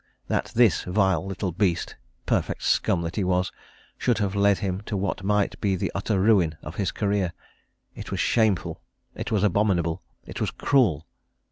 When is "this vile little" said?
0.55-1.51